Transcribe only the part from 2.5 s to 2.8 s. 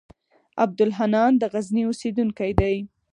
دی.